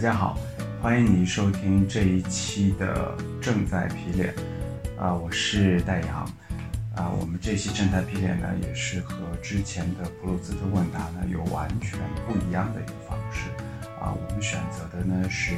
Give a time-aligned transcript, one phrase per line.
[0.00, 0.38] 大家好，
[0.80, 4.34] 欢迎你收听这一期的正在皮脸
[4.98, 6.24] 啊，我是戴阳
[6.96, 7.12] 啊。
[7.20, 13.50] 我们这期正在皮脸呢，也是和之前的普鲁斯特问答呢有完全不一样的一个方式
[14.00, 14.16] 啊。
[14.16, 15.52] 我们选择的呢是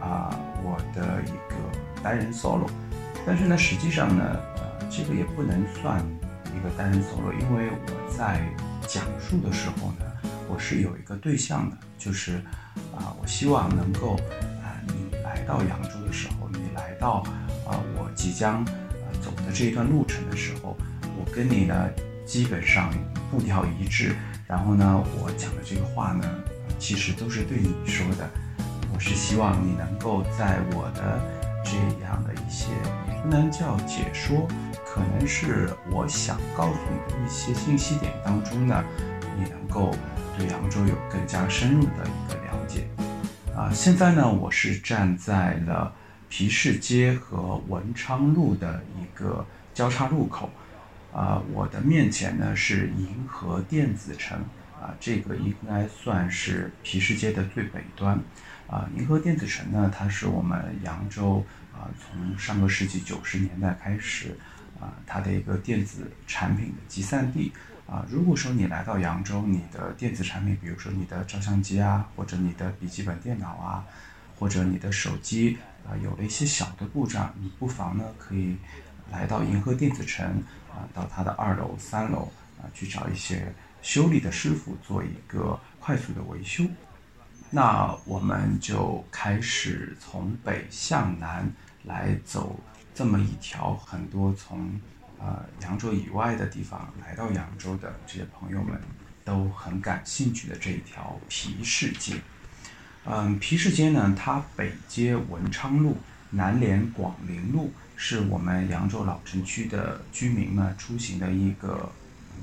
[0.00, 0.30] 啊
[0.62, 1.56] 我的一个
[2.04, 2.68] 单人 solo，
[3.26, 4.22] 但是呢，实际上呢，
[4.58, 6.00] 呃，这个也不能算
[6.56, 8.46] 一个单人 solo，因为我在
[8.86, 10.05] 讲述的时候呢。
[10.48, 12.36] 我是有一个对象的，就是
[12.96, 14.14] 啊，我希望能够
[14.62, 17.24] 啊，你来到扬州的时候，你来到
[17.66, 20.76] 啊，我即将啊走的这一段路程的时候，
[21.18, 21.88] 我跟你呢
[22.24, 22.90] 基本上
[23.30, 24.14] 步调一致，
[24.46, 26.24] 然后呢，我讲的这个话呢，
[26.78, 28.28] 其实都是对你说的。
[28.94, 31.20] 我是希望你能够在我的
[31.64, 32.68] 这样的一些，
[33.08, 34.48] 也不能叫解说，
[34.86, 38.82] 可能是我想告诉你的一些信息点当中呢，
[39.36, 39.92] 你能够。
[40.36, 42.86] 对扬州有更加深入的一个了解
[43.54, 43.70] 啊！
[43.72, 45.90] 现在呢，我是站在了
[46.28, 50.50] 皮市街和文昌路的一个交叉路口
[51.10, 54.38] 啊，我的面前呢是银河电子城
[54.78, 58.20] 啊，这个应该算是皮市街的最北端
[58.68, 58.86] 啊。
[58.94, 64.36] 银河电子城呢，它是我们扬州啊，从上个世纪九十年代开始
[64.78, 67.52] 啊，它的一个电子产品的集散地。
[67.86, 73.84] 啊，如果说你来到扬州，你的电子产品，比如说你的照相机啊，或者你的笔记本电脑啊，
[74.36, 75.56] 或者你的手机
[75.86, 78.56] 啊，有了一些小的故障，你不妨呢可以
[79.12, 80.26] 来到银河电子城
[80.68, 86.64] 啊，到它的二楼、三楼啊，去找一些修理的师傅做一个快速的维修。
[87.50, 91.48] 那我们就开始从北向南
[91.84, 92.58] 来走
[92.92, 94.80] 这么一条很多从。
[95.18, 98.78] 呃，扬州以外的地方来到扬州的这些朋友们，
[99.24, 102.14] 都很感兴趣的这一条皮市街。
[103.06, 105.96] 嗯，皮市街呢，它北接文昌路，
[106.30, 111.90] 南连广陵路，是我们扬州老城区的居民呢出行的一个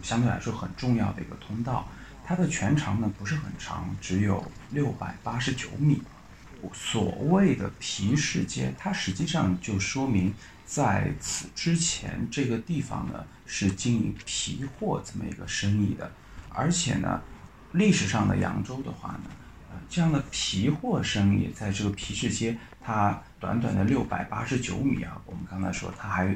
[0.02, 1.88] 相对来说很重要的一个通道。
[2.26, 6.02] 它的全长呢不是很长，只有六百八十九米。
[6.74, 10.34] 所谓的皮市街，它实际上就说明。
[10.66, 16.10] 在此之前，这个地方呢是经营皮货这么一个生意的，
[16.50, 17.22] 而且呢，
[17.74, 19.30] 历史上的扬州的话呢，
[19.70, 26.36] 呃，这样的皮货生意在这个皮市街，它短短的六百八十九米啊，我们刚才说它还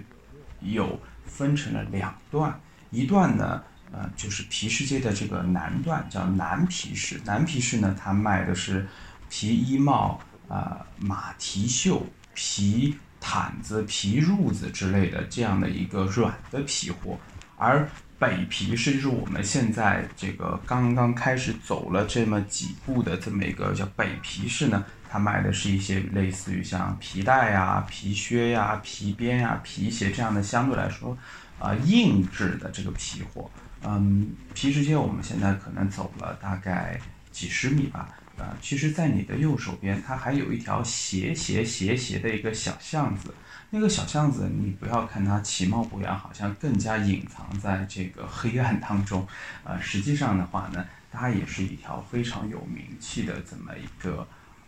[0.59, 2.59] 有分成了两段，
[2.91, 8.85] 一段呢，呃，就是皮市街的这个南段叫南皮市，南皮市呢，它卖的是
[9.29, 12.05] 皮衣帽啊、马蹄袖、
[12.35, 12.97] 皮。
[13.19, 17.17] 毯子、皮褥子之类的这样的一个软的皮货，
[17.57, 17.87] 而
[18.19, 31.15] 北皮市就是我们现在这个刚刚开始走了这么几步的这么一个叫北皮市呢，它卖的是一些类似于像皮带呀、皮靴呀、皮鞭呀、皮鞋这样的相对来说
[31.59, 33.49] 啊硬质的这个皮货。
[33.83, 36.99] 嗯，皮市街我们现在可能走了大概
[37.31, 38.09] 几十米吧。
[38.37, 43.33] 啊，其实，在你的右手边，它还有一条斜斜斜斜的一个小巷子。
[43.71, 49.27] 那个小巷子，你不要看它其貌不扬，好像更加隐藏在这个黑暗当中。
[49.63, 54.25] 呃，实际上的话呢，它也是一条非常有名气的这么一个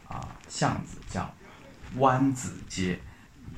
[0.08, 1.32] 啊巷子，叫
[1.98, 3.00] 湾子街。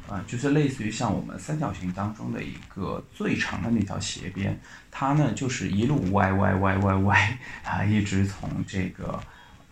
[0.09, 4.59] 啊，就是类似于像我们三角形当中的一个最长的那条斜边，
[4.91, 9.17] 它呢就是一路歪歪歪歪歪 啊，一直从这个。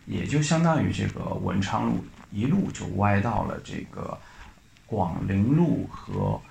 [0.10, 4.18] 也就相当于这个文昌路一路就歪到了这个
[4.88, 6.42] 广陵路和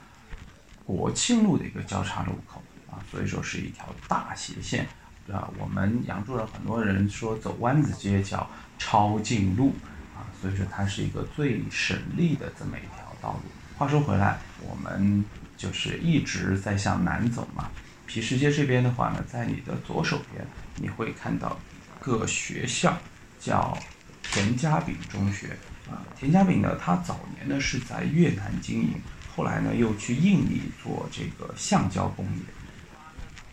[0.84, 4.86] 国庆路的一个交叉路口啊，所以说是一条大斜线
[5.28, 5.50] 啊。
[5.58, 8.48] 我们扬州人很多人说走湾子街叫
[8.78, 9.74] 抄近路
[10.16, 13.50] 啊，所以说它是一个最省力的这么一条道路。
[13.76, 15.24] 话说回来，我们
[15.56, 17.68] 就是一直在向南走嘛。
[18.06, 20.46] 皮市街这边的话呢，在你的左手边
[20.76, 21.58] 你会看到
[21.98, 22.96] 各学校。
[23.40, 23.76] 叫
[24.22, 25.56] 田家炳中学
[25.90, 29.00] 啊，田家炳呢，他早年呢是在越南经营，
[29.34, 32.42] 后来呢又去印尼做这个橡胶工业。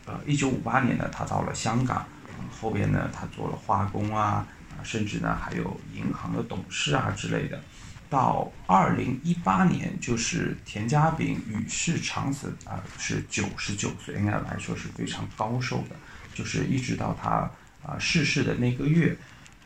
[0.05, 2.05] 呃，一九五八年呢，他到了香港，
[2.51, 4.45] 后边呢他做了化工啊，
[4.77, 7.61] 啊，甚至呢还有银行的董事啊之类的。
[8.07, 15.95] 到二零一八年，就是田家炳与世长辞啊，是九十九岁，应该来说是非常高寿的，
[16.33, 17.49] 就是一直到他
[17.83, 19.17] 啊逝世的那个月。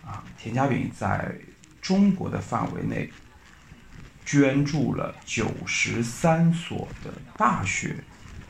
[0.05, 1.35] 啊，田家炳在
[1.81, 3.11] 中国的范围内
[4.25, 8.03] 捐助了九十三所的大学，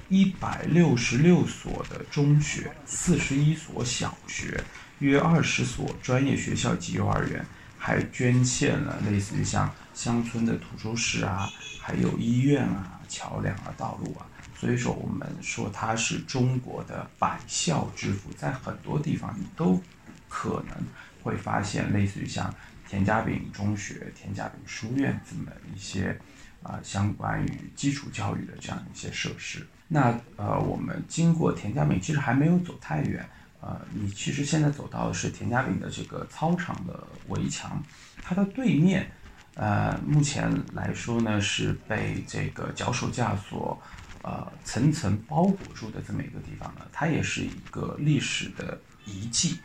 [0.10, 4.62] 一百六十六所的中学，四十一所小学，
[5.00, 7.46] 约二十所专业学校及幼儿园，
[7.78, 11.50] 还捐献了类似于像乡村的图书室啊，
[11.80, 14.25] 还有医院啊、桥梁啊、道路啊。
[14.57, 19.81] 所以说，我们说它是中国的百校之父，在很多地方你都
[20.30, 20.78] 可能
[21.22, 22.54] 会发现类似于像
[22.88, 26.18] 田家炳中学、田家炳书院这么一些
[26.64, 29.68] 啊相关于基础教育的这样一些设施。
[29.88, 33.28] 那呃，我们经过田家炳，其实还没有走太远。
[33.62, 37.84] 呃，你其实现在走到的是田家炳的这个操场的围墙，
[38.22, 39.12] 它的对面，
[39.56, 43.78] 呃，目前来说呢是被这个脚手架所
[44.22, 49.60] 呃层层包裹住的这么一个地方呢，它也是一个历史的遗迹，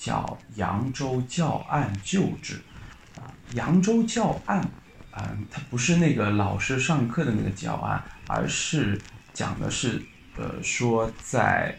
[0.00, 2.60] 叫扬州教案旧址。
[3.16, 4.68] 啊，扬州教案，
[5.12, 9.00] 嗯，它不是那个老师上课的那个教案，而是
[9.32, 10.02] 讲的是，
[10.36, 11.78] 呃，说在。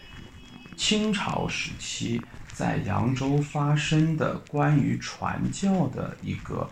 [0.77, 2.19] 清朝时期
[2.53, 6.67] 在扬州发生的关于传教的一个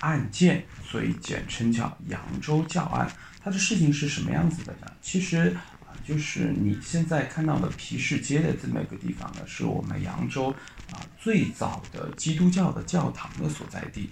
[0.00, 3.08] 案件，所以简称叫扬州教案。
[3.42, 4.86] 它的事情是什么样子的呢？
[5.00, 5.56] 其实，
[6.04, 10.50] 就是你现在看到的皮市街的这么一个地方呢，是我们扬州
[10.92, 14.10] 啊最早的基督教的教堂的所在地。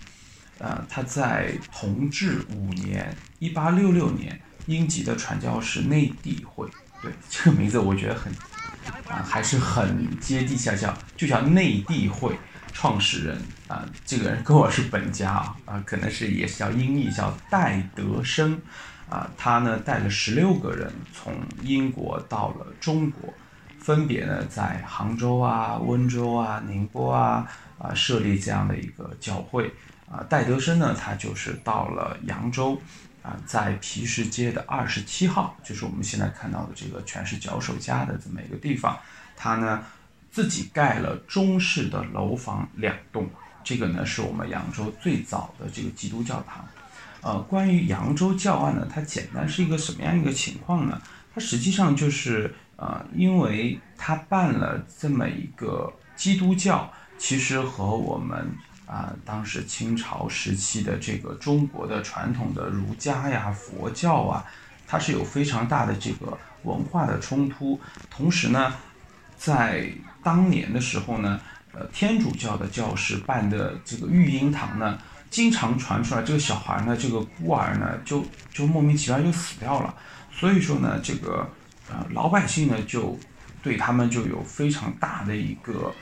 [0.59, 6.69] 呃，它在同治五年（一八六六年），英籍的传教士内地会，
[7.03, 8.33] 对这个名字我觉得很。
[9.09, 12.37] 啊，还是很接地气，叫就叫内地会
[12.73, 18.61] 创始人啊，这个人跟我是本家啊，啊，可能是也是叫音译，叫戴德生，
[19.15, 21.33] 啊，他呢带了十六个人从
[21.63, 23.33] 英国到了中国，
[23.79, 27.47] 分别呢在杭州啊、温州啊、宁波啊
[27.79, 29.71] 啊设立这样的一个教会，
[30.11, 32.77] 啊，戴德生呢他就是到了扬州。
[33.27, 38.99] 啊，在皮市街的二十七号，就是我们现在看到的这个全是脚手架的这么一个地方，
[39.35, 39.83] 他呢
[40.31, 43.27] 自己盖了中式的楼房两栋，
[43.65, 46.63] 这个呢是我们扬州最早的这个基督教堂。
[47.25, 51.01] 呃，关于扬州教案呢，它简单是一个什么样一个情况呢？
[51.35, 58.55] 它实际上就是呃，因为他办了这么一个基督教，其实和我们。
[58.87, 64.45] 啊，当时清朝时期的这个中国的传统的儒家呀、佛教啊，
[64.87, 67.81] 它是有非常大的这个文化的冲突。
[68.11, 68.75] 同时呢，
[69.39, 69.91] 在
[70.23, 71.41] 当年的时候呢，
[71.73, 74.99] 呃，天主教的教士办的这个育婴堂呢，
[75.35, 79.93] 经常传出来这个小孩呢，这个孤儿呢，就就莫名其妙就死掉了。
[80.31, 81.51] 所以说呢，这个
[81.91, 83.19] 呃老百姓呢，就
[83.61, 85.93] 对他们就有非常大的一个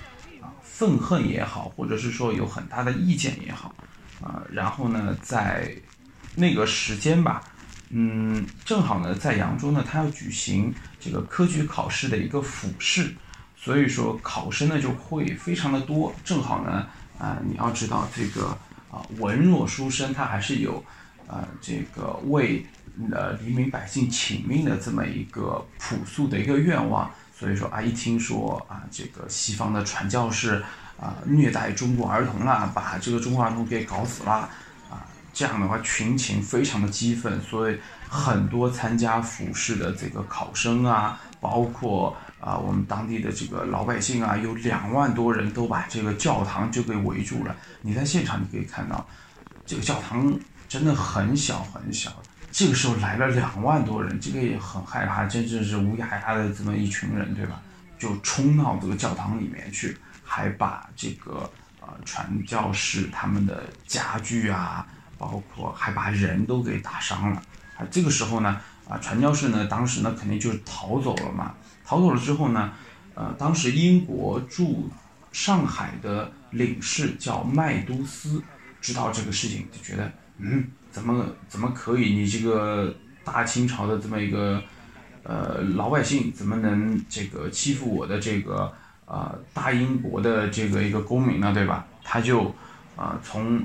[0.43, 0.53] 啊。
[0.63, 3.75] 愤恨也好，或者是说有很大的意见也好，
[4.23, 5.75] 啊，然后呢，在
[6.35, 7.43] 那个时间吧，
[7.89, 13.15] 嗯，正好呢，在扬州呢，他要举行这个科举考试的一个复试，
[13.57, 16.15] 所以说考生呢就会非常的多。
[16.23, 16.87] 正好呢，
[17.19, 18.55] 啊，你要知道这个
[18.93, 20.85] 啊，文弱书生他还是有，
[21.27, 22.65] 呃，这个为
[23.11, 27.11] 呃黎民百姓请命的这么一个朴素的一个愿望。
[27.35, 30.63] 所以说啊，一听说啊，这个西方的传教士
[31.01, 34.49] 啊虐待中国儿童了，把这个中国儿童给搞死了
[34.89, 37.77] 啊，这样的话群情非常的激愤，所以
[38.09, 47.55] 很多参加复试的这个考生啊，包括啊我们当地的这个老百姓啊，有两万多人都把这个教堂就给围住了。
[47.81, 49.07] 你在现场你可以看到，
[49.65, 50.37] 这个教堂
[50.69, 52.13] 真的很小很小。
[52.51, 57.63] 这个时候来了两万多人，这个也很害怕，真正是乌压压的这么一群人，对吧？
[57.99, 61.49] 就冲到这个教堂里面去，还把这个
[61.81, 64.85] 呃传教士他们的家具啊，
[65.17, 67.41] 包括还把人都给打伤了。
[67.79, 71.55] 啊，这个时候呢，啊传教士呢，当时呢肯定就是逃走了嘛。
[71.85, 72.73] 逃走了之后呢，
[73.15, 74.89] 呃，当时英国驻
[75.33, 78.43] 上海的领事叫麦都斯，
[78.81, 80.67] 知道这个事情就觉得，嗯。
[80.93, 82.13] 怎么怎么可以？
[82.13, 84.63] 你这个大清朝的这么一个
[85.23, 88.71] 呃老百姓，怎么能这个欺负我的这个
[89.07, 91.51] 呃大英国的这个一个公民呢？
[91.55, 91.87] 对吧？
[92.05, 92.55] 他就
[92.95, 93.65] 啊从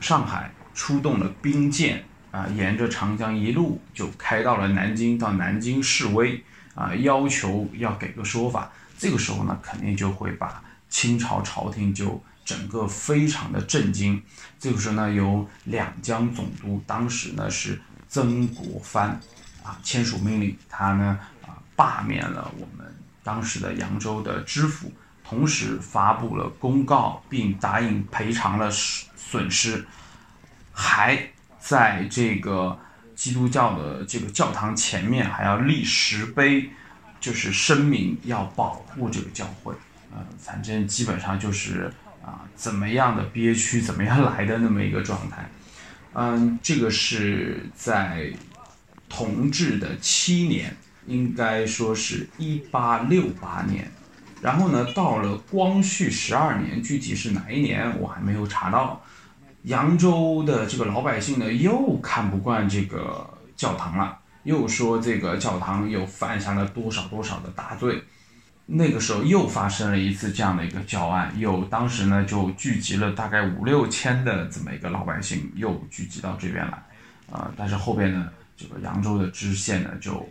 [0.00, 6.42] 上海出动了兵舰啊，沿着长江一路就开到了南京，到南京示威
[6.74, 8.70] 啊，要求要给个说法。
[8.98, 12.22] 这个时候呢，肯定就会把清朝朝廷就。
[12.42, 14.20] 整个非常的震惊，
[14.58, 19.20] 这个时候呢，由两江总督，当时呢是曾国藩，
[19.62, 29.86] 啊签署命令，他呢啊罢免了我们当时的扬州的知府，同时发布了公告，并答应赔偿了损失，
[30.72, 32.76] 还在这个
[33.14, 36.70] 基督教的这个教堂前面还要立石碑，
[37.20, 39.72] 就是声明要保护这个教会，
[40.10, 41.92] 呃，反正基本上就是。
[42.22, 45.50] 啊怎么样的憋屈，怎么样来的那么一个状态。
[46.12, 48.30] 嗯，这个是在
[49.08, 50.76] 同治的七年，
[51.06, 53.90] 应该说是一八六八年。
[54.42, 59.02] 然后呢，到了光绪十二年，具体是哪一年我还没有查到。
[59.64, 68.02] 扬州的这个老百姓呢，又看不惯这个教堂了，又说这个教堂又犯下了多少多少的大罪。
[68.72, 76.82] 那个时候又发生了一次这样的一个教案，又当时呢就聚集了大概五六千的这么一个老百姓，又聚集到这边来，
[77.32, 80.24] 啊，但是后边呢，这个扬州的知县呢就，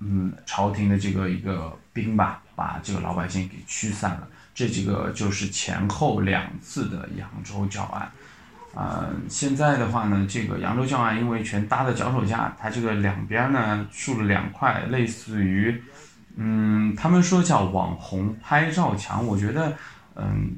[0.00, 4.26] 嗯，朝廷的这个一个兵吧，把这个老百姓给驱散了。
[4.54, 8.10] 这几个就是前后两次的扬州教案。
[8.74, 15.78] 呃，现在的话呢，这个扬州教案因为全搭的脚手架，它这个两边呢竖了两块，类似于，
[16.36, 19.26] 嗯，他们说叫网红拍照墙。
[19.26, 19.76] 我觉得，
[20.16, 20.56] 嗯，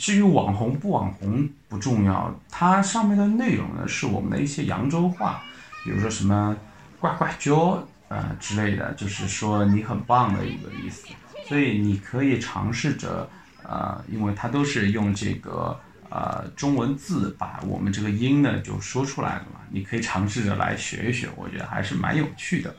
[0.00, 5.40] 至于网红不网红不重要，它上面的内容呢是我们的一些扬州话，
[5.84, 6.56] 比如说什么
[6.98, 11.06] 呱呱叫呃之类的，就是说你很棒的一个意思。
[11.46, 13.30] 所以你可以尝试着，
[13.62, 15.78] 呃，因为它都是用这个。
[16.10, 22.74] 呃，中文字把我们这个音呢就说出来了嘛，你可以尝试着来学一学，我觉得还是蛮有趣的。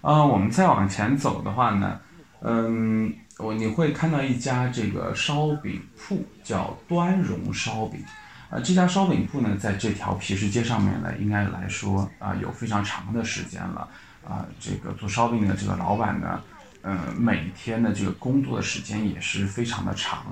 [0.00, 2.00] 呃，我们再往前走的话呢，
[2.40, 8.02] 嗯，我你会看到一家这个烧饼铺，叫端荣烧饼。
[8.50, 13.88] 呃，这家烧饼铺呢，在这条皮市街上面呢，应该来说啊，有非常长的时间了。
[14.26, 16.40] 啊，这个做烧饼的这个老板呢，
[16.82, 20.24] 呃，每天的这个工作的时间也是非常的长。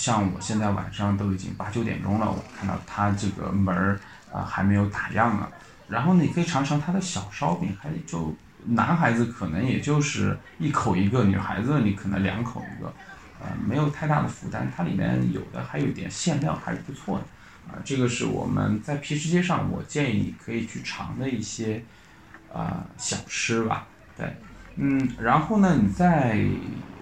[0.00, 4.00] 像我现在晚上都已经八九点钟了，我看到他这个门儿
[4.32, 5.46] 啊还没有打烊呢。
[5.86, 8.34] 然后你可以尝尝他的小烧饼，还就
[8.68, 12.90] 男孩子可能也就是一口一个，女孩子你可能两口一个，
[13.40, 14.72] 呃，没有太大的负担。
[14.74, 17.24] 它里面有的还有点馅料，还是不错的。
[17.70, 21.84] 啊，这个是我们在皮市街上，我建议你可以去尝的一些
[22.50, 23.86] 啊小吃吧。
[24.16, 24.34] 对。
[24.76, 26.44] 嗯，然后呢，你再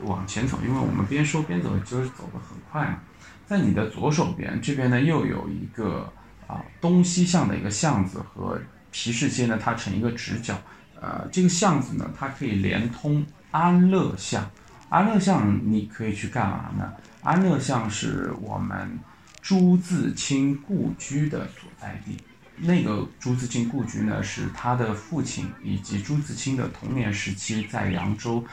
[0.04, 2.98] 往前走，因为我们边说边走，就是走得很快嘛。
[3.46, 6.12] 在你的左手边这边呢，又有一个
[6.46, 8.60] 啊东西向的一个巷子和
[8.90, 10.54] 皮市街呢，它成一个直角。
[11.00, 14.50] 呃，这个巷子呢，它可以连通安乐巷。
[14.88, 16.92] 安乐巷你可以去干嘛呢？
[17.22, 18.98] 安乐巷是我们
[19.40, 22.16] 朱自清故居的所在地。
[22.60, 28.44] 那个朱自清故居呢，是他的父亲以及朱自清的童年时期在扬州，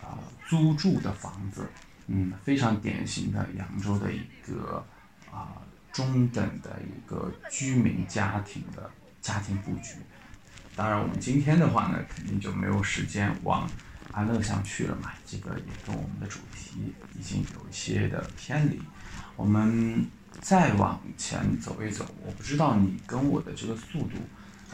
[0.00, 1.68] 啊租住的房子，
[2.06, 4.84] 嗯，非常典型的扬州的一个
[5.32, 5.60] 啊
[5.92, 9.94] 中等的一个居民家庭的家庭布局。
[10.76, 13.68] 当然，我们今天的话呢，肯定就没有时间往
[14.12, 18.80] 安乐巷去了嘛，这个也跟我们的主题已经有一些的偏离，
[19.36, 20.06] 我们。
[20.40, 24.16] 再往前走一走，我不知道你跟我的这个速度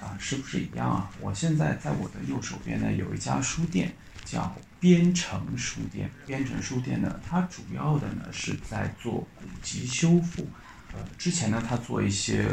[0.00, 1.10] 啊是不是一样啊？
[1.20, 3.94] 我现在在我的右手边呢，有一家书店
[4.24, 6.10] 叫边城书店。
[6.26, 10.46] 边城书店呢，它主要的呢是在做古籍修复。
[10.92, 12.46] 呃，之前呢，它做一些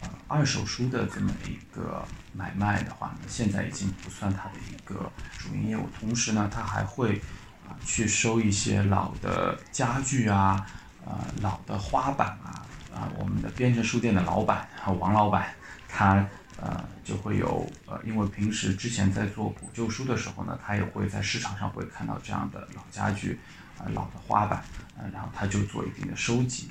[0.00, 2.04] 呃二手书的这么一个
[2.34, 5.88] 买卖的话呢，现在已经不算它的一个主营业务。
[5.98, 7.22] 同时呢，它还会
[7.66, 10.66] 啊去收一些老的家具啊。
[11.06, 15.54] 呃，老的花板啊，啊，我们的编程书店的老板王老板，
[15.88, 16.24] 他
[16.60, 23.40] 呃就会有呃，因为平时之前在做古旧书的时候呢，他也会在市场上会看到这样的老家具，
[23.78, 24.62] 啊，老的花板，
[24.98, 26.70] 呃，然后他就做一定的收集。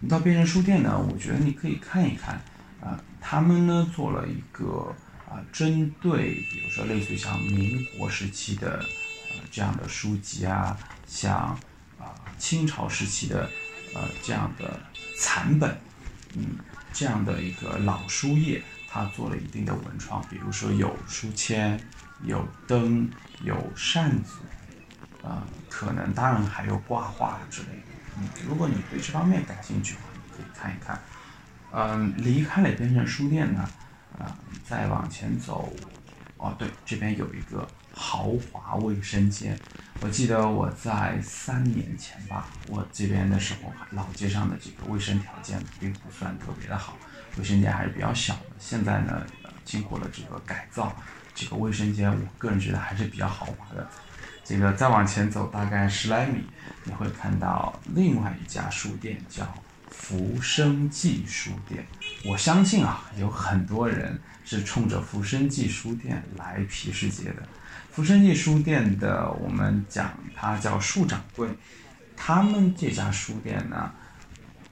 [0.00, 2.40] 你到编程书店呢，我觉得你可以看一看，
[2.80, 4.92] 啊，他们呢做了一个
[5.30, 8.84] 啊，针对比如说类似于像民国时期的
[9.30, 11.56] 呃这样的书籍啊，像
[11.98, 13.48] 啊清朝时期的。
[13.94, 14.78] 呃，这样的
[15.16, 15.76] 残本，
[16.34, 16.56] 嗯，
[16.92, 21.80] 这样的一个老书页，它做了一定的文创，比如说有书签、
[22.22, 23.10] 有灯、
[23.42, 24.36] 有扇子，
[25.22, 27.82] 呃，可能当然还有挂画之类的。
[28.18, 31.00] 嗯，如果你对这方面感兴趣的话，你可以看一看。
[31.70, 33.68] 嗯，离开了边城书店呢，
[34.18, 34.26] 呃，
[34.64, 35.72] 再往前走，
[36.36, 39.58] 哦，对，这边有一个豪华卫生间。
[40.00, 46.96] 我记得我在三年前吧，我这边的时候，老街上的这个卫生条件并不算特别的好，
[47.36, 48.42] 卫生间还是比较小的。
[48.60, 49.26] 现在呢，
[49.64, 50.94] 经过了这个改造，
[51.34, 53.86] 这个卫生间我个人觉得还是比较豪华的。
[54.44, 56.44] 这个再往前走大概十来米，
[56.84, 59.44] 你会看到另外一家书店，叫
[59.90, 61.86] 福生记书店。
[62.24, 67.48] 我相信啊，有很多人是冲着福生记书店来皮市街的。
[67.90, 71.48] 福生记书店的，我们讲它叫树掌柜，
[72.16, 73.92] 他们这家书店呢，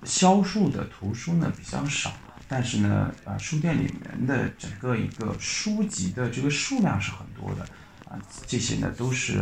[0.04, 2.12] 销售的图书呢比较少，
[2.46, 7.62] 但是呢，呃，书店里面的整个一个书籍的这个数量是很多的，
[8.08, 9.40] 啊，这些呢都是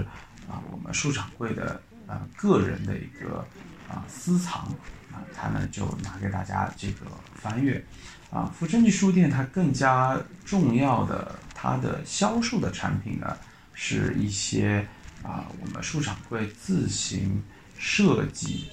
[0.49, 3.47] 啊我们书掌柜的啊个人的一个
[3.88, 4.73] 啊私藏
[5.14, 7.85] 啊，他呢就拿给大家这个翻阅，
[8.30, 13.37] 啊，福生记书店它更加重要的它的销售的产品呢
[13.73, 14.85] 是一些
[15.23, 17.42] 啊我们书掌柜自行
[17.78, 18.68] 设计。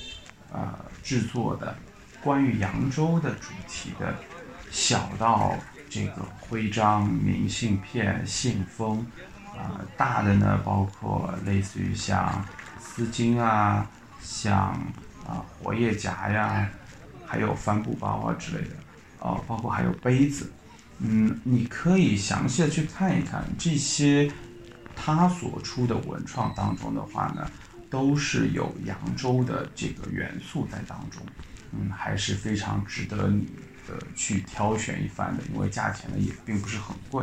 [0.53, 1.73] 啊，制作的
[2.21, 4.13] 关于扬州的主题的，
[4.69, 5.55] 小到
[5.89, 8.99] 这个徽章、明信片、信封，
[9.57, 12.45] 啊，大的呢包括类似于像
[12.81, 13.89] 丝巾啊，
[14.21, 14.77] 像
[15.27, 16.69] 啊活页夹呀，
[17.25, 18.75] 还有帆布包啊之类的，
[19.19, 20.51] 哦，包括还有杯子，
[20.99, 24.31] 嗯，你可以详细的去看一看这些
[24.95, 27.49] 他所出的文创当中的话呢。
[27.91, 31.21] 都是有扬州的这个元素在当中，
[31.73, 33.45] 嗯，还是非常值得你
[33.85, 37.21] 的去挑选一番的，因为价钱呢也并不是很贵。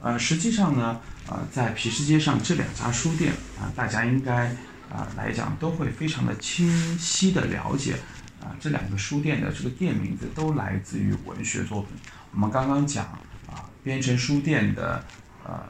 [0.00, 4.54] 呃，实际上呢，呃，在皮市街上这两家书店啊，大家应该
[4.90, 7.94] 啊来讲都会非常的清晰的了解
[8.42, 11.90] 啊，这两个书店的这个店名字都来自于文学作品。
[12.32, 13.06] 我们刚刚讲
[13.46, 15.04] 啊，编程书店的
[15.44, 15.62] 呃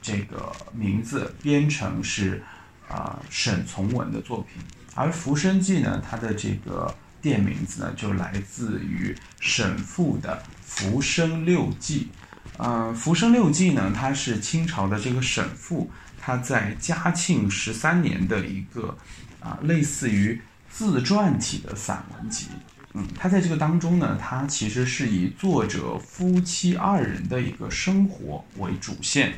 [0.00, 2.42] 这个名字编程是。
[2.88, 4.62] 啊，沈从文的作品，
[4.94, 12.10] 而《浮生记》呢，它的这个店名字呢，就来自于沈复的《浮生六记》。
[12.58, 15.90] 呃，《浮生六记》呢，它是清朝的这个沈复
[16.22, 18.96] 他在嘉庆十三年的一个
[19.40, 22.46] 啊，类似于自传体的散文集。
[22.94, 29.34] 嗯，他在这个当中呢，他其实是以作者夫妻二人的一个生活为主线，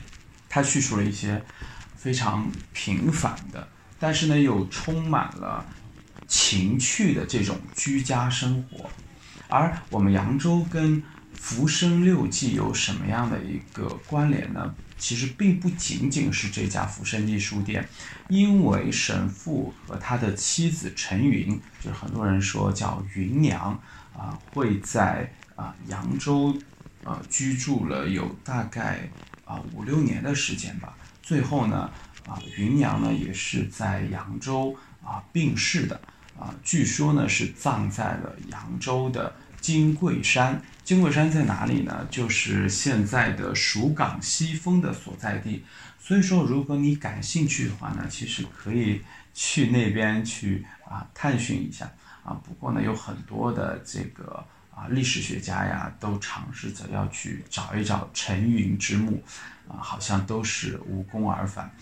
[0.48, 1.42] 他叙述了一些。
[2.04, 3.66] 非常平凡的，
[3.98, 5.64] 但是呢又充满了
[6.28, 8.90] 情趣的这种居家生活。
[9.48, 11.00] 而我们扬州跟
[11.32, 14.74] 《浮生六记》有什么样的一个关联呢？
[14.96, 17.86] 其实并不仅仅是这家浮生记书店，
[18.28, 23.78] 因为神父和他的妻子陈云，就是很多人说叫云娘
[24.16, 26.56] 啊，会在啊扬州
[27.02, 29.08] 啊居住了有大概
[29.44, 30.96] 啊五六年的时间吧。
[31.22, 31.90] 最后呢，
[32.26, 36.00] 啊，云娘呢也是在扬州啊病逝的，
[36.38, 40.62] 啊，据说呢是葬在了扬州的金桂山。
[40.84, 42.06] 金桂山在哪里呢？
[42.10, 45.64] 就是现在的蜀港西峰的所在地。
[45.98, 49.00] 所以说，如果你感兴趣的话呢，其实可以
[49.32, 51.90] 去那边去啊探寻一下
[52.22, 52.38] 啊。
[52.44, 59.24] 不过呢，有很多的这个啊历史学家呀，都尝试着要去找一找陈云之墓。
[59.66, 61.74] 啊，好像都是无功而返。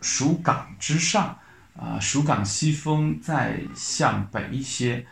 [0.00, 1.38] 蜀港之上，
[1.76, 5.06] 啊，蜀港西峰再向北一些，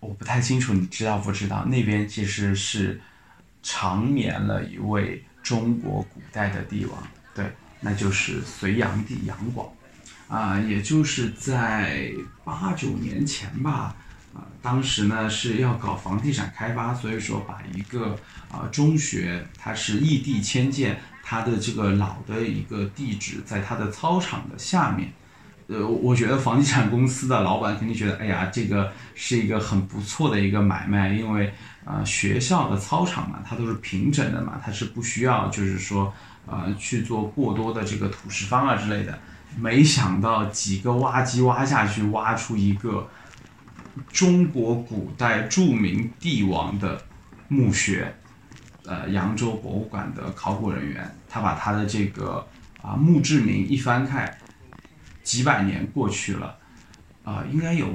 [0.00, 1.64] 我不太清楚，你知道不知道？
[1.64, 3.00] 那边其实是
[3.62, 7.02] 长眠了一位中国古代的帝王，
[7.34, 9.68] 对，那就是隋炀帝杨广。
[10.28, 12.10] 啊，也就是在
[12.44, 13.94] 八九年前吧，
[14.34, 18.18] 啊，当时呢是要搞房地产开发，所以说把一个
[18.50, 20.98] 啊中学，它是异地迁建。
[21.28, 25.12] 它的这个老的一个地址在它的操场的下面，
[25.68, 31.52] 呃，我觉得房地产公司的老板肯定觉得，哎呀，这个是一个很不错的一个买卖，因为
[31.84, 36.12] 啊，学校的操场嘛，它都是平整的嘛，它是不需要就是说，
[36.46, 39.18] 呃，去做过多的这个土石方啊之类的。
[39.58, 43.08] 没想到几个挖机挖下去，挖出一个
[44.08, 47.00] 中国古代著名帝王的
[47.48, 48.14] 墓穴。
[48.84, 52.46] 呃，扬州博物馆的考古人员，他把他的这个
[52.80, 54.38] 啊墓志铭一翻开，
[55.26, 56.56] 几百年过去了，
[57.24, 57.88] 啊，应该有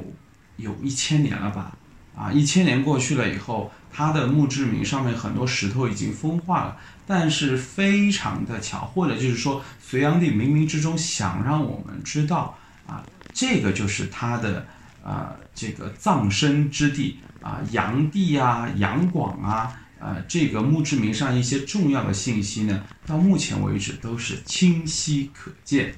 [0.57, 1.77] 有一千年了吧？
[2.13, 13.01] 啊，一千年过去了以后，他的墓志铭上面很多石头已经风化了，但是非常的巧，或者就是说，隋炀帝冥冥之中想让我们知道，啊，
[13.33, 14.67] 这个就是他的
[15.01, 19.77] 啊这个葬身之地啊，炀帝啊，杨广啊。
[20.03, 25.93] 呃，这个墓志铭上一些重要的信息呢，到目前为止都是清晰可见。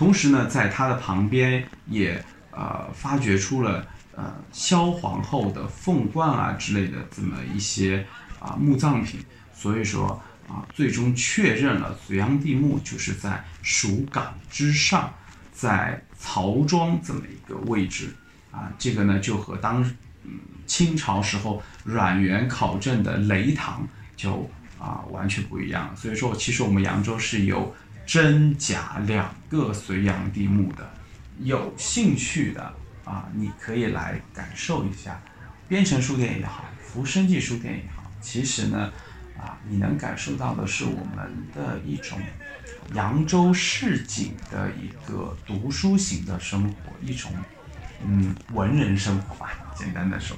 [0.00, 3.86] 同时呢，在它的旁边也呃发掘出了
[4.16, 8.06] 呃萧皇后的凤冠啊之类的这么一些
[8.38, 9.20] 啊墓葬品。
[9.52, 15.12] 所以说啊，最终确认了隋炀帝墓就是在蜀港之上，
[15.52, 18.16] 在曹庄这么一个位置
[18.50, 18.72] 啊。
[18.78, 19.82] 这个呢，就和当
[20.24, 20.40] 嗯。
[20.66, 23.86] 清朝时候阮元考证的雷堂
[24.16, 27.74] 就啊完全不一样，所以说其实我们扬州是有
[28.10, 30.90] 真假两个隋炀帝墓的，
[31.38, 35.22] 有兴趣的啊你可以来感受一下
[35.68, 38.92] 边城书店也好，福生记书店也好，其实呢，
[39.38, 42.18] 啊，你能感受到的是我们的一种
[42.94, 47.30] 扬州市井的一个读书型的生活，一种
[48.04, 50.36] 嗯文人生活吧，简单的说，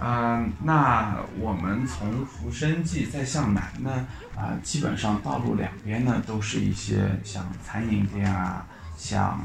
[0.00, 4.06] 嗯，那我们从福生记再向南呢，
[4.36, 9.40] 啊，基本上道路两边呢都是一些像餐饮店啊，像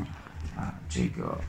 [0.56, 1.40] 啊这个。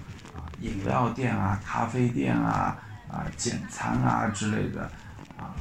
[0.61, 2.79] 饮料店啊，咖啡店啊，
[3.11, 4.83] 啊，简餐啊之类的，
[5.37, 5.53] 啊，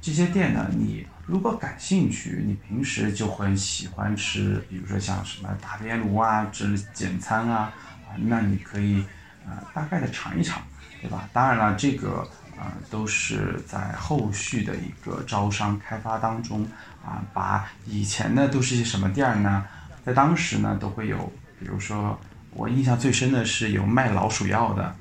[0.00, 7.72] 这些店呢，你如果感兴趣，你平时就很喜欢吃，比如说像什么打边炉啊，这简餐啊，
[8.06, 9.04] 啊，那你可以
[9.44, 10.62] 啊，大概的尝一尝，
[11.00, 11.28] 对吧？
[11.32, 12.28] 当然了，这个
[12.62, 16.64] 啊，都是在后续的一个招商开发当中
[17.04, 19.66] 啊，把以前呢都是一些什么店呢，
[20.06, 22.18] 在当时呢都会有，比如说。
[22.54, 24.94] 我印象最深的是有卖老鼠药的，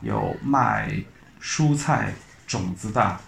[0.00, 0.90] 有卖
[1.38, 2.10] 蔬菜
[2.46, 3.20] 种子的，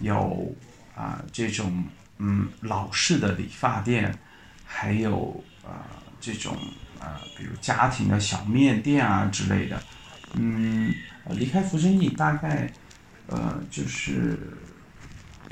[0.00, 0.50] 有
[0.96, 1.84] 啊这种
[2.16, 4.18] 嗯老式的理发店，
[4.64, 5.72] 还有呃
[6.18, 6.56] 这种
[7.00, 9.78] 呃比如家庭的小面店啊之类的。
[10.32, 10.90] 嗯，
[11.28, 12.72] 离开福生驿大概
[13.28, 14.38] 呃就是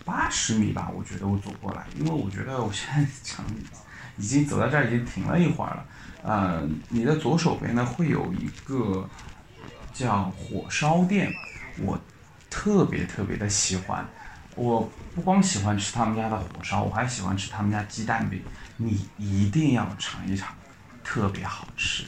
[0.05, 3.45] 八十米吧，我觉得我走过来，因为我觉得我现在想
[4.17, 5.89] 已经走到这儿已经停了一会儿了。
[6.23, 9.09] 呃，你的左手边呢会有一个
[9.93, 11.33] 叫火烧店，
[11.77, 11.99] 我
[12.49, 14.09] 特别特别的喜欢。
[14.55, 18.43] 我不光喜欢吃他们家的火烧，我还喜欢吃他们家鸡蛋饼。
[18.77, 20.55] 你一定要尝一尝，
[21.05, 22.05] 特别好吃。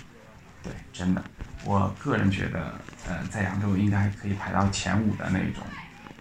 [0.69, 1.25] 对，真的，
[1.65, 2.75] 我个人觉得，
[3.07, 5.65] 呃，在扬州应该可以排到前五的那种。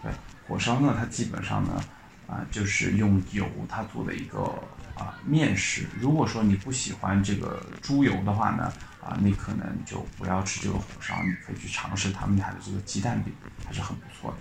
[0.01, 0.11] 对，
[0.47, 1.83] 火烧呢，它基本上呢，
[2.27, 4.53] 啊，就是用油它做的一个。
[4.97, 5.85] 啊，面食。
[6.01, 13.31] 如果说你不喜欢这个猪油的话呢，啊，你可能就不要吃这个火烧，你可以去尝试他们家的这个鸡蛋饼，
[13.63, 14.37] 还是很不错的。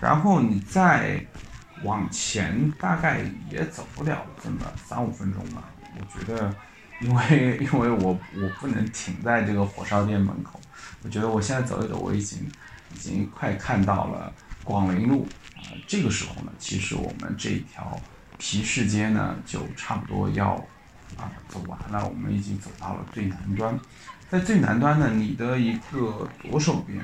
[0.00, 1.22] 然后你再
[1.82, 3.20] 往前，大概
[3.50, 5.62] 也走不了这么三五分钟吧。
[5.98, 6.50] 我觉得，
[7.04, 10.60] 因为因为我我不能停在这个火烧店门口，
[11.02, 12.38] 我觉得我现在走一走，我已经
[12.94, 14.32] 已经快看到了
[14.64, 15.76] 广陵路啊。
[15.86, 18.00] 这个时候呢，其实我们这一条。
[18.36, 20.54] 皮市街呢，就差不多要
[21.16, 22.04] 啊走完了。
[22.04, 23.78] 我们已经走到了最南端，
[24.28, 27.00] 在最南端呢，你的一个左手边，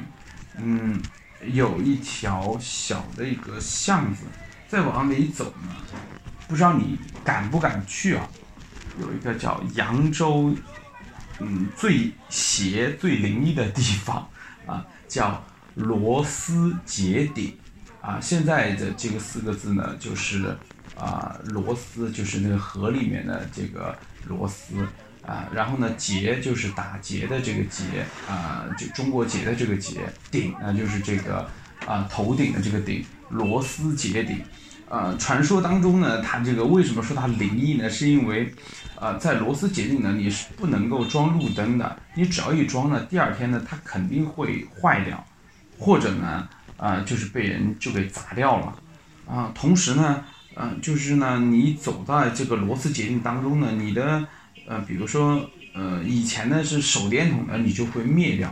[0.58, 1.00] 嗯，
[1.52, 4.24] 有一条小的一个巷子。
[4.68, 5.76] 再往里走呢，
[6.48, 8.28] 不知道你敢不敢去啊？
[9.00, 10.54] 有一个叫扬州，
[11.38, 14.28] 嗯，最邪、最灵异的地方
[14.66, 17.56] 啊，叫螺丝结顶
[18.00, 18.20] 啊。
[18.20, 20.56] 现在的这个四个字呢，就是。
[20.96, 24.74] 啊，螺丝就是那个河里面的这个螺丝
[25.24, 31.48] 啊，然后呢，结就是打结的这个结啊，就中国结的这个结，顶呢就是这个
[31.86, 34.42] 啊头顶的这个顶，螺丝结顶。
[34.90, 37.88] 呃，传说当中呢，它这个为什么说它灵异呢？
[37.88, 38.52] 是因为，
[38.96, 45.24] 呃，在螺丝结顶呢，你是不能够装路灯的，你只要一装呢，第二天呢，它肯定会坏掉，
[45.78, 48.74] 或者呢，啊，就是被人就给砸掉了，
[49.26, 50.22] 啊，同时呢。
[50.56, 54.26] 嗯，就是呢，你走在这个螺丝结顶当中呢，你的
[54.66, 58.48] 呃，比如说呃，以前呢是手电筒的，你就会灭掉，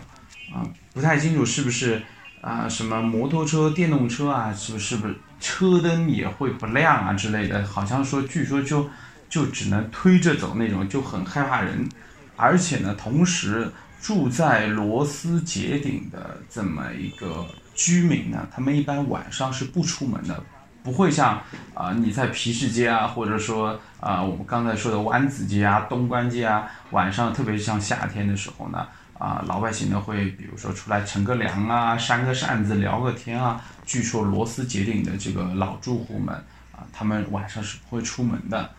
[0.55, 0.62] 啊，
[0.94, 2.01] 不太清楚是不是
[2.40, 7.66] 啊，什么摩托车、电动车啊，是不是不是车灯也会不亮啊之类的？
[7.66, 8.88] 好像说，据说就
[9.29, 11.88] 就只能推着走那种，就很害怕人，
[12.37, 13.70] 而且呢，同时
[14.01, 20.42] 住在螺丝结顶的这么一个居民呢，他们一般晚上是不出门的。
[20.81, 21.42] 不会像
[21.74, 28.87] 啊，你在皮市街啊，或者说啊，我们刚才说的湾子街啊、东关街啊，晚上特别是像夏天的时候呢，
[29.19, 33.61] 啊，老百姓呢会比如说出来乘个凉啊、扇个扇子、聊个天啊。
[33.85, 36.35] 据说螺丝结顶的这个老住户们
[36.73, 38.71] 啊，他们晚上是不会出门的。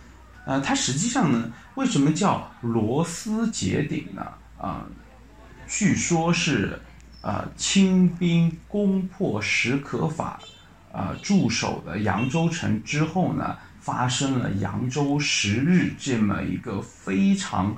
[0.45, 4.25] 呃，它实际上呢，为什么叫螺丝结顶呢？
[4.57, 4.85] 啊，
[5.67, 6.79] 据说是
[7.21, 10.39] 啊，清兵攻破石可法。
[10.91, 17.77] 呃，驻守的扬州城之后呢，发生了扬州十日这么一个非常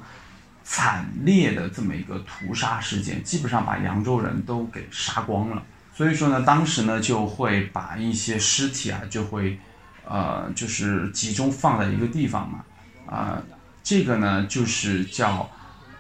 [0.64, 5.62] 惨烈的这么一个屠杀事件，基本上把扬州人都给杀光了。
[5.94, 9.60] 所以说呢，当时呢就会把一些尸体啊，就会
[10.08, 12.64] 呃，就是集中放在一个地方嘛，
[13.06, 13.42] 啊，
[13.84, 15.50] 这个呢就是叫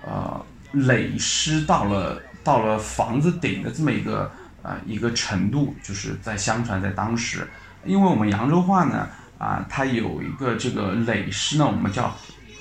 [0.06, 4.32] 呃垒尸到了到了房子顶的这么一个。
[4.64, 7.50] 啊，一个程度就是在相传，在当时，
[7.84, 12.16] 因为我们扬州话呢，啊，它有一个这个垒尸呢，我们叫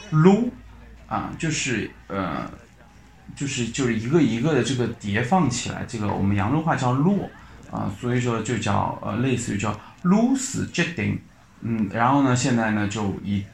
[0.09, 0.51] 撸，
[1.11, 2.49] 啊，就是呃，
[3.35, 7.29] 就是就是一个一个的这个叠放起来，这个我们扬州话叫摞，
[7.71, 11.19] 啊，所以说就叫呃类似于叫螺丝结顶，
[11.63, 13.45] 嗯，然后呢现在呢就一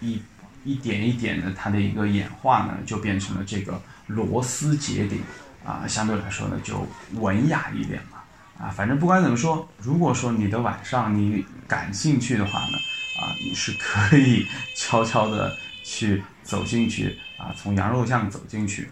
[0.00, 0.20] 一
[0.64, 5.20] 一点一点的它的一个演化呢就变成了这个螺丝结顶
[5.64, 8.18] 啊，相对来说呢就文雅一点嘛
[8.58, 12.78] 啊，反正不管怎么说，如果说你的晚上你感兴趣的话呢
[13.20, 14.46] 啊，你是可以
[14.76, 18.88] 悄悄的去走进去啊，从羊肉巷走进去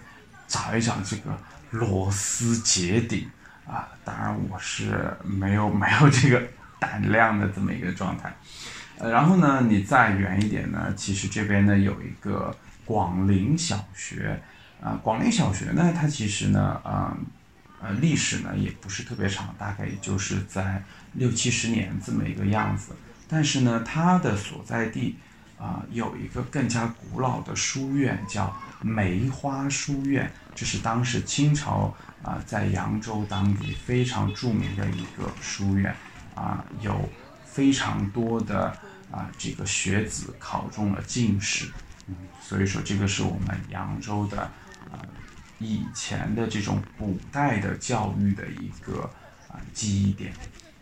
[0.46, 1.36] 找一找这个
[1.70, 3.28] 螺丝结顶。
[3.64, 6.42] 啊，当然我是没有没有这个
[6.80, 8.34] 胆量的这么一个状态，
[8.98, 14.42] 呃，然后呢，你再远一点呢，其实这边呢有一个广陵小学，
[14.82, 17.16] 啊，广陵小学呢，它其实呢，啊，
[17.80, 22.92] 呃，历史呢也不是特别长，大概也就是在六七十年这么一个样子，
[23.28, 25.16] 但是呢，它的所在地
[25.62, 31.94] 啊有一个更加古老的书院，叫梅花书院，这是当时清朝。
[32.22, 35.92] 啊，在扬州当地非常著名的一个书院，
[36.36, 37.10] 啊，有
[37.44, 38.68] 非常多的
[39.10, 41.66] 啊这个学子考中了进士，
[42.06, 44.42] 嗯，所以说这个是我们扬州的
[44.88, 45.02] 啊
[45.58, 49.10] 以前的这种古代的教育的一个
[49.48, 50.32] 啊记忆点，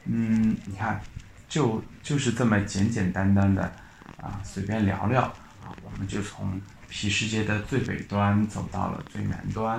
[0.05, 1.01] 嗯，你看，
[1.49, 3.73] 就就是这么简简单单的
[4.21, 9.79] 啊随便聊聊啊，我们就从皮世界的最北端走到了最南端，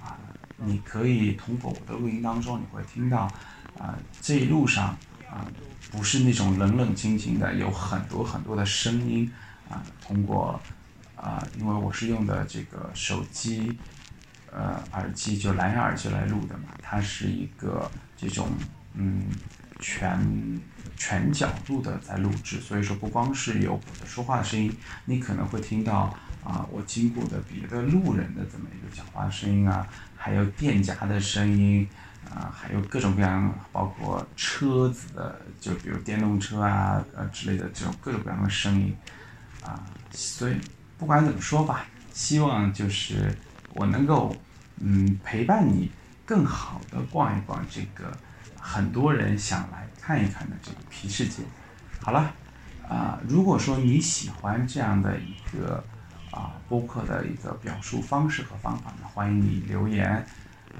[0.00, 0.16] 啊。
[0.64, 3.22] 你可以通过我的录音当中，你会听到，
[3.76, 4.96] 啊，这一路上
[5.28, 5.44] 啊，
[5.90, 9.28] 不是那种冷冷清清的，有很多很多的声音，
[9.68, 10.60] 啊，通过，
[11.16, 13.76] 啊，因为我是用的这个手机，
[14.52, 18.48] 呃，耳机就蓝牙耳机来录的嘛，它是一个这种，
[18.94, 19.26] 嗯，
[19.80, 20.16] 全
[20.96, 24.74] 全角度的在录制，所以说不光是有我的说话的声音，
[25.04, 26.14] 你可能会听到。
[26.44, 31.88] 啊，我经过的别的路人的这么一个讲话声音啊，还有店家的声音
[32.28, 38.92] 啊，还有各种各样，包括车子的，就比如电动车啊，呃之类的这种各种各样的声音
[39.64, 40.56] 啊，所以
[40.98, 43.32] 不管怎么说吧，希望就是
[43.74, 44.34] 我能够
[44.78, 45.92] 嗯陪伴你，
[46.26, 48.12] 更好的逛一逛这个
[48.62, 51.42] 很多人想来看一看的这个皮世界。
[52.00, 52.32] 好了，
[52.88, 55.84] 啊，如果说你喜欢这样的一个。
[56.32, 60.10] 啊，播客的一个表述方式和方法呢，欢迎你留言，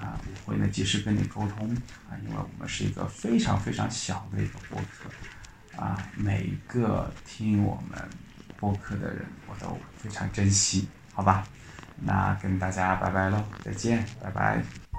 [0.01, 0.17] 啊，
[0.47, 1.69] 我会呢及时跟你沟通，
[2.09, 8.01] 啊，因为我们是一个非常非常小的一个播客，啊，每一个听我们
[8.57, 11.47] 播客的人，我都非常珍惜，好吧？
[12.01, 14.92] 那跟大家拜拜喽，再见，拜拜。